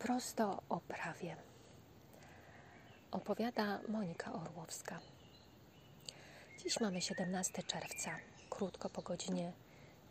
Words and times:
Prosto 0.00 0.62
o 0.68 0.80
prawie. 0.80 1.36
Opowiada 3.10 3.80
Monika 3.88 4.32
Orłowska. 4.32 5.00
Dziś 6.62 6.80
mamy 6.80 7.00
17 7.00 7.62
czerwca, 7.62 8.10
krótko 8.50 8.90
po 8.90 9.02
godzinie 9.02 9.52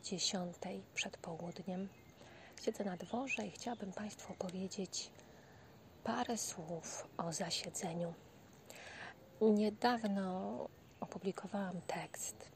10 0.04 0.56
przed 0.96 1.18
południem. 1.18 1.90
Siedzę 2.62 2.84
na 2.84 2.98
dworze 2.98 3.46
i 3.46 3.52
chciałabym 3.52 3.94
Państwu 3.94 4.34
powiedzieć 4.34 5.12
parę 6.04 6.38
słów 6.38 7.08
o 7.18 7.34
zasiedzeniu. 7.34 8.14
Niedawno 9.42 10.68
opublikowałam 11.00 11.82
tekst 11.88 12.52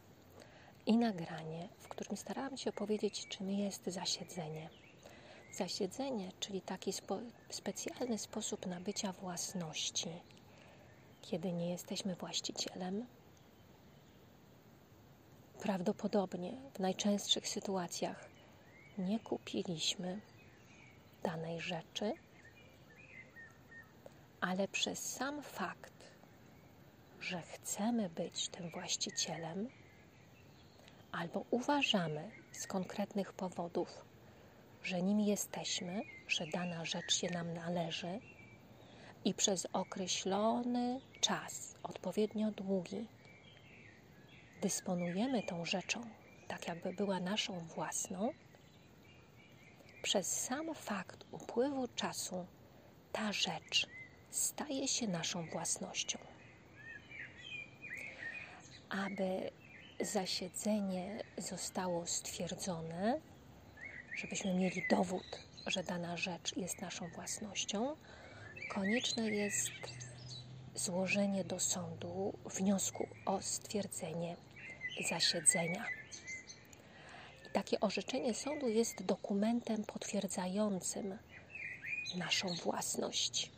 i 0.85 0.97
nagranie, 0.97 1.69
w 1.79 1.87
którym 1.87 2.17
starałam 2.17 2.57
się 2.57 2.69
opowiedzieć, 2.69 3.27
czym 3.27 3.51
jest 3.51 3.85
zasiedzenie 3.87 4.82
Zasiedzenie, 5.53 6.31
czyli 6.39 6.61
taki 6.61 6.93
spo, 6.93 7.19
specjalny 7.49 8.17
sposób 8.17 8.65
nabycia 8.65 9.11
własności, 9.11 10.09
kiedy 11.21 11.51
nie 11.53 11.69
jesteśmy 11.69 12.15
właścicielem, 12.15 13.05
prawdopodobnie 15.59 16.51
w 16.73 16.79
najczęstszych 16.79 17.47
sytuacjach 17.47 18.29
nie 18.97 19.19
kupiliśmy 19.19 20.21
danej 21.23 21.61
rzeczy, 21.61 22.13
ale 24.41 24.67
przez 24.67 24.99
sam 24.99 25.43
fakt, 25.43 25.93
że 27.19 27.41
chcemy 27.41 28.09
być 28.09 28.49
tym 28.49 28.69
właścicielem, 28.69 29.69
albo 31.11 31.45
uważamy 31.51 32.31
z 32.51 32.67
konkretnych 32.67 33.33
powodów, 33.33 34.12
że 34.83 35.01
nim 35.01 35.19
jesteśmy, 35.19 36.01
że 36.27 36.47
dana 36.47 36.85
rzecz 36.85 37.15
się 37.15 37.29
nam 37.29 37.53
należy 37.53 38.19
i 39.25 39.33
przez 39.33 39.67
określony 39.73 40.99
czas, 41.21 41.75
odpowiednio 41.83 42.51
długi, 42.51 43.07
dysponujemy 44.61 45.43
tą 45.43 45.65
rzeczą 45.65 46.01
tak, 46.47 46.67
jakby 46.67 46.93
była 46.93 47.19
naszą 47.19 47.59
własną, 47.59 48.33
przez 50.01 50.39
sam 50.41 50.75
fakt 50.75 51.25
upływu 51.31 51.87
czasu 51.87 52.45
ta 53.11 53.33
rzecz 53.33 53.87
staje 54.31 54.87
się 54.87 55.07
naszą 55.07 55.45
własnością. 55.45 56.19
Aby 58.89 59.51
zasiedzenie 59.99 61.23
zostało 61.37 62.07
stwierdzone, 62.07 63.21
żebyśmy 64.15 64.53
mieli 64.53 64.83
dowód, 64.89 65.39
że 65.67 65.83
dana 65.83 66.17
rzecz 66.17 66.57
jest 66.57 66.81
naszą 66.81 67.07
własnością, 67.07 67.95
konieczne 68.69 69.29
jest 69.29 69.69
złożenie 70.75 71.43
do 71.43 71.59
sądu 71.59 72.33
wniosku 72.45 73.07
o 73.25 73.41
stwierdzenie 73.41 74.35
zasiedzenia. 75.09 75.85
I 77.47 77.49
takie 77.53 77.79
orzeczenie 77.79 78.33
sądu 78.33 78.67
jest 78.69 79.03
dokumentem 79.03 79.83
potwierdzającym 79.83 81.17
naszą 82.17 82.47
własność, 82.55 83.51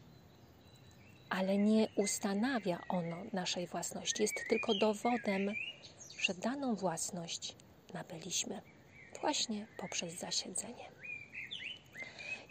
ale 1.29 1.57
nie 1.57 1.87
ustanawia 1.95 2.79
ono 2.89 3.17
naszej 3.33 3.67
własności, 3.67 4.21
jest 4.21 4.35
tylko 4.49 4.73
dowodem, 4.73 5.53
że 6.19 6.33
daną 6.33 6.75
własność 6.75 7.55
nabyliśmy 7.93 8.61
właśnie 9.21 9.67
poprzez 9.77 10.13
zasiedzenie. 10.13 10.91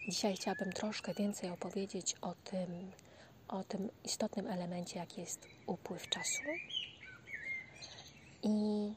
Dzisiaj 0.08 0.36
chciałabym 0.36 0.72
troszkę 0.72 1.14
więcej 1.14 1.50
opowiedzieć 1.50 2.14
o 2.20 2.34
tym, 2.34 2.92
o 3.48 3.64
tym 3.64 3.90
istotnym 4.04 4.46
elemencie, 4.46 4.98
jak 4.98 5.18
jest 5.18 5.48
upływ 5.66 6.08
czasu 6.08 6.42
i 8.42 8.92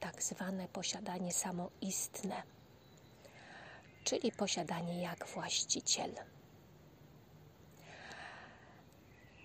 tak 0.00 0.22
zwane 0.22 0.68
posiadanie 0.68 1.32
samoistne, 1.32 2.42
czyli 4.04 4.32
posiadanie 4.32 5.02
jak 5.02 5.26
właściciel. 5.26 6.14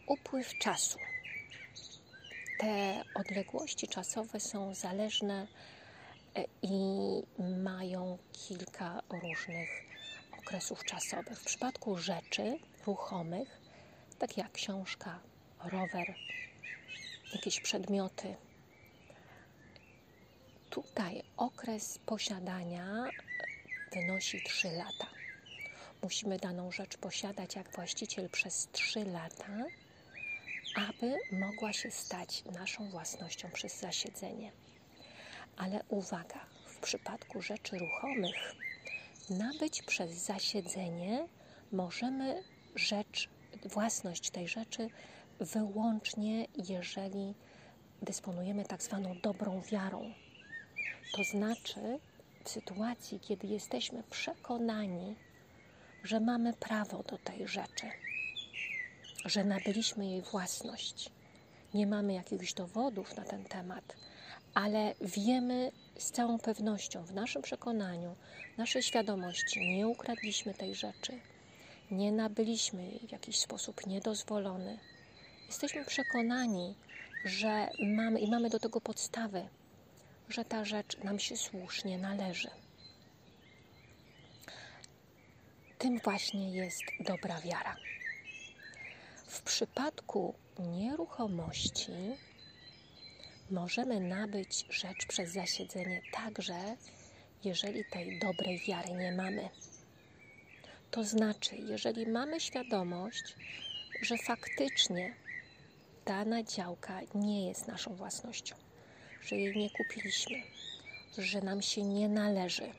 Upływ 0.08 0.58
czasu. 0.58 1.00
Te 2.60 3.04
odległości 3.16 3.88
czasowe 3.88 4.40
są 4.40 4.74
zależne 4.76 5.48
i 6.62 6.70
mają 7.64 8.18
kilka 8.32 9.02
różnych 9.10 9.70
okresów 10.40 10.84
czasowych. 10.84 11.40
W 11.40 11.46
przypadku 11.46 11.98
rzeczy 11.98 12.60
ruchomych, 12.86 13.62
tak 14.20 14.38
jak 14.38 14.52
książka, 14.52 15.20
rower, 15.64 16.16
jakieś 17.34 17.62
przedmioty, 17.62 18.36
tutaj 20.70 21.24
okres 21.38 22.00
posiadania 22.06 23.10
wynosi 23.92 24.44
3 24.44 24.68
lata. 24.72 25.08
Musimy 26.02 26.38
daną 26.38 26.72
rzecz 26.72 26.98
posiadać 26.98 27.56
jak 27.56 27.76
właściciel 27.76 28.30
przez 28.30 28.68
3 28.72 29.06
lata, 29.06 29.66
aby 30.76 31.18
mogła 31.32 31.74
się 31.74 31.92
stać 31.92 32.44
naszą 32.46 32.90
własnością 32.90 33.50
przez 33.52 33.80
zasiedzenie. 33.80 34.52
Ale 35.64 35.84
uwaga, 35.90 36.40
w 36.66 36.80
przypadku 36.80 37.42
rzeczy 37.42 37.78
ruchomych, 37.78 38.56
nabyć 39.30 39.82
przez 39.82 40.12
zasiedzenie 40.12 41.28
możemy 41.72 42.44
rzecz, 42.76 43.30
własność 43.66 44.30
tej 44.30 44.48
rzeczy 44.48 44.90
wyłącznie, 45.40 46.48
jeżeli 46.70 47.36
dysponujemy 48.02 48.66
tak 48.66 48.84
zwaną 48.84 49.16
dobrą 49.24 49.62
wiarą. 49.62 50.14
To 51.14 51.24
znaczy, 51.24 52.00
w 52.44 52.50
sytuacji, 52.50 53.20
kiedy 53.20 53.48
jesteśmy 53.48 54.04
przekonani, 54.04 55.16
że 56.04 56.20
mamy 56.20 56.54
prawo 56.54 57.04
do 57.04 57.18
tej 57.18 57.48
rzeczy, 57.48 57.90
że 59.26 59.44
nabyliśmy 59.44 60.06
jej 60.06 60.22
własność, 60.22 61.10
nie 61.74 61.88
mamy 61.88 62.14
jakichś 62.14 62.54
dowodów 62.54 63.18
na 63.18 63.24
ten 63.24 63.44
temat, 63.44 63.96
ale 64.54 64.96
wiemy 65.02 65.72
z 65.98 66.12
całą 66.12 66.40
pewnością, 66.40 67.06
w 67.06 67.14
naszym 67.14 67.42
przekonaniu, 67.42 68.16
w 68.56 68.58
naszej 68.58 68.84
świadomości, 68.84 69.76
nie 69.76 69.88
ukradliśmy 69.88 70.54
tej 70.54 70.76
rzeczy, 70.76 71.20
nie 71.92 72.12
nabyliśmy 72.12 72.84
jej 72.84 73.08
w 73.08 73.12
jakiś 73.12 73.40
sposób 73.40 73.88
niedozwolony. 73.88 74.80
Jesteśmy 75.48 75.86
przekonani, 75.86 76.76
że 77.26 77.70
mamy 77.96 78.20
i 78.20 78.32
mamy 78.32 78.50
do 78.50 78.60
tego 78.60 78.82
podstawy, 78.82 79.48
że 80.30 80.46
ta 80.46 80.66
rzecz 80.66 80.98
nam 81.04 81.20
się 81.20 81.38
słusznie 81.38 81.98
należy. 81.98 82.50
Tym 85.78 86.00
właśnie 86.00 86.52
jest 86.52 86.82
dobra 87.00 87.42
wiara. 87.42 87.76
W 89.28 89.42
przypadku 89.42 90.34
nieruchomości 90.60 91.92
możemy 93.54 94.00
nabyć 94.00 94.66
rzecz 94.70 95.06
przez 95.08 95.32
zasiedzenie 95.32 96.02
także, 96.14 96.76
jeżeli 97.44 97.86
tej 97.86 98.20
dobrej 98.20 98.60
wiary 98.68 98.90
nie 98.94 99.12
mamy. 99.12 99.50
To 100.92 101.04
znaczy, 101.04 101.56
jeżeli 101.56 102.08
mamy 102.08 102.40
świadomość, 102.40 103.36
że 104.02 104.18
faktycznie 104.18 105.16
dana 106.06 106.44
działka 106.44 107.02
nie 107.16 107.48
jest 107.48 107.68
naszą 107.68 107.96
własnością, 107.96 108.56
że 109.22 109.36
jej 109.36 109.56
nie 109.56 109.70
kupiliśmy, 109.70 110.44
że 111.18 111.42
nam 111.42 111.62
się 111.62 111.84
nie 111.84 112.10
należy. 112.10 112.70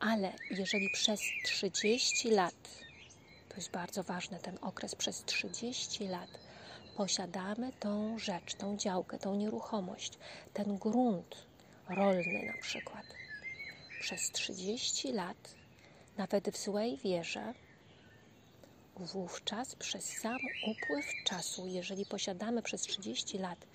Ale 0.00 0.32
jeżeli 0.50 0.90
przez 0.90 1.20
30 1.44 2.30
lat, 2.30 2.54
to 3.48 3.56
jest 3.56 3.70
bardzo 3.70 4.02
ważny 4.02 4.38
ten 4.38 4.58
okres, 4.62 4.94
przez 4.94 5.24
30 5.24 6.08
lat 6.08 6.45
posiadamy 6.96 7.72
tą 7.80 8.18
rzecz, 8.18 8.54
tą 8.54 8.76
działkę, 8.76 9.18
tą 9.18 9.34
nieruchomość, 9.34 10.18
ten 10.52 10.78
grunt 10.78 11.46
rolny 11.88 12.52
na 12.56 12.62
przykład. 12.62 13.06
Przez 14.00 14.30
30 14.32 15.12
lat, 15.12 15.54
nawet 16.16 16.50
w 16.50 16.56
złej 16.56 16.96
wierze, 16.96 17.54
wówczas 18.96 19.76
przez 19.76 20.04
sam 20.04 20.38
upływ 20.66 21.06
czasu, 21.24 21.66
jeżeli 21.66 22.06
posiadamy 22.06 22.62
przez 22.62 22.80
30 22.80 23.38
lat 23.38 23.66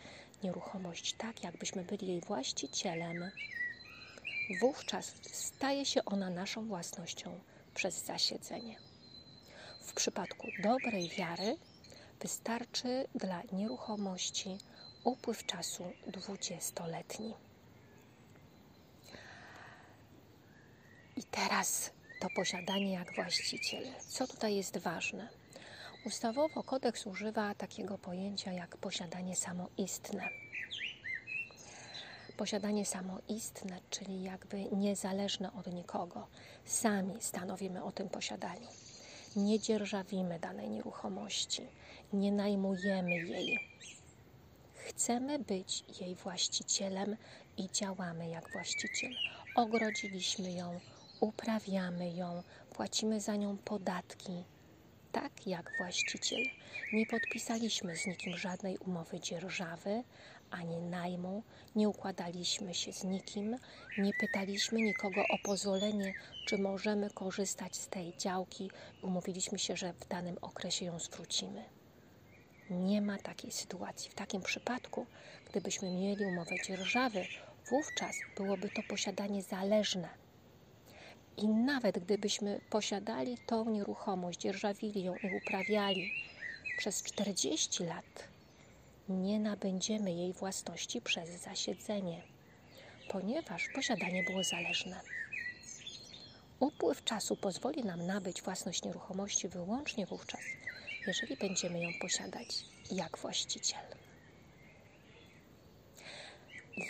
nieruchomość 0.43 1.13
tak, 1.13 1.43
jakbyśmy 1.43 1.83
byli 1.83 2.07
jej 2.07 2.21
właścicielem, 2.21 3.31
wówczas 4.61 5.13
staje 5.31 5.85
się 5.85 6.05
ona 6.05 6.29
naszą 6.29 6.67
własnością 6.67 7.39
przez 7.75 8.05
zasiedzenie. 8.05 8.75
W 9.81 9.93
przypadku 9.93 10.47
dobrej 10.63 11.09
wiary 11.09 11.57
Wystarczy 12.21 13.07
dla 13.15 13.41
nieruchomości 13.51 14.57
upływ 15.03 15.45
czasu 15.45 15.83
dwudziestoletni. 16.07 17.33
I 21.15 21.23
teraz 21.23 21.91
to 22.21 22.27
posiadanie 22.35 22.93
jak 22.93 23.15
właściciel. 23.15 23.83
Co 24.07 24.27
tutaj 24.27 24.55
jest 24.55 24.77
ważne? 24.77 25.27
Ustawowo 26.05 26.63
kodeks 26.63 27.07
używa 27.07 27.55
takiego 27.55 27.97
pojęcia 27.97 28.51
jak 28.51 28.77
posiadanie 28.77 29.35
samoistne. 29.35 30.29
Posiadanie 32.37 32.85
samoistne, 32.85 33.79
czyli 33.89 34.23
jakby 34.23 34.63
niezależne 34.63 35.53
od 35.53 35.73
nikogo. 35.73 36.27
Sami 36.65 37.21
stanowimy 37.21 37.83
o 37.83 37.91
tym 37.91 38.09
posiadaniu. 38.09 38.67
Nie 39.35 39.59
dzierżawimy 39.59 40.39
danej 40.39 40.69
nieruchomości, 40.69 41.61
nie 42.13 42.31
najmujemy 42.31 43.11
jej. 43.11 43.59
Chcemy 44.73 45.39
być 45.39 45.83
jej 46.01 46.15
właścicielem 46.15 47.15
i 47.57 47.69
działamy 47.71 48.29
jak 48.29 48.51
właściciel. 48.51 49.11
Ogrodziliśmy 49.55 50.51
ją, 50.51 50.79
uprawiamy 51.19 52.13
ją, 52.13 52.43
płacimy 52.73 53.21
za 53.21 53.35
nią 53.35 53.57
podatki, 53.57 54.43
tak 55.11 55.47
jak 55.47 55.71
właściciel. 55.77 56.43
Nie 56.93 57.05
podpisaliśmy 57.05 57.97
z 57.97 58.07
nikim 58.07 58.37
żadnej 58.37 58.77
umowy 58.77 59.19
dzierżawy 59.19 60.03
ani 60.51 60.77
najmu, 60.77 61.43
nie 61.75 61.89
układaliśmy 61.89 62.73
się 62.73 62.93
z 62.93 63.03
nikim, 63.03 63.57
nie 63.97 64.13
pytaliśmy 64.13 64.81
nikogo 64.81 65.21
o 65.21 65.37
pozwolenie, 65.43 66.13
czy 66.47 66.57
możemy 66.57 67.09
korzystać 67.09 67.75
z 67.75 67.87
tej 67.87 68.17
działki. 68.17 68.71
Umówiliśmy 69.01 69.59
się, 69.59 69.77
że 69.77 69.93
w 69.93 70.07
danym 70.07 70.37
okresie 70.41 70.85
ją 70.85 70.99
zwrócimy. 70.99 71.63
Nie 72.69 73.01
ma 73.01 73.17
takiej 73.17 73.51
sytuacji. 73.51 74.11
W 74.11 74.15
takim 74.15 74.41
przypadku, 74.41 75.05
gdybyśmy 75.49 75.91
mieli 75.91 76.25
umowę 76.25 76.55
dzierżawy, 76.67 77.25
wówczas 77.69 78.15
byłoby 78.37 78.69
to 78.69 78.81
posiadanie 78.89 79.43
zależne. 79.43 80.09
I 81.37 81.47
nawet 81.47 81.99
gdybyśmy 81.99 82.59
posiadali 82.69 83.37
tą 83.37 83.69
nieruchomość, 83.69 84.39
dzierżawili 84.39 85.03
ją 85.03 85.15
i 85.15 85.35
uprawiali 85.35 86.11
przez 86.77 87.03
40 87.03 87.83
lat, 87.83 88.27
nie 89.11 89.39
nabędziemy 89.39 90.11
jej 90.11 90.33
własności 90.33 91.01
przez 91.01 91.29
zasiedzenie, 91.29 92.21
ponieważ 93.09 93.69
posiadanie 93.75 94.23
było 94.23 94.43
zależne. 94.43 95.01
Upływ 96.59 97.03
czasu 97.03 97.35
pozwoli 97.35 97.83
nam 97.83 98.05
nabyć 98.05 98.41
własność 98.41 98.83
nieruchomości 98.83 99.47
wyłącznie 99.47 100.05
wówczas, 100.05 100.41
jeżeli 101.07 101.37
będziemy 101.37 101.81
ją 101.83 101.89
posiadać 102.01 102.47
jak 102.91 103.17
właściciel. 103.17 103.81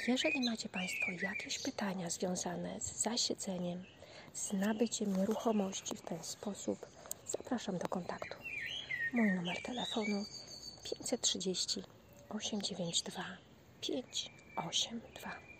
Jeżeli 0.08 0.50
macie 0.50 0.70
Państwo 0.70 1.12
jakieś 1.22 1.60
pytania 1.60 2.10
związane 2.10 2.82
z 2.82 3.02
zasiedzeniem, 3.02 3.84
z 4.34 4.54
nabyciem 4.54 5.18
nieruchomości 5.18 5.96
w 5.96 6.02
ten 6.02 6.24
sposób, 6.24 6.86
zapraszam 7.28 7.78
do 7.78 7.88
kontaktu. 7.88 8.36
Mój 9.14 9.32
numer 9.32 9.62
telefonu 9.62 10.26
530 10.84 11.84
892 12.34 13.12
582. 13.82 15.42